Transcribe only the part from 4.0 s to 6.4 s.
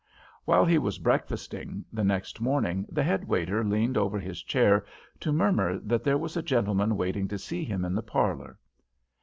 his chair to murmur that there was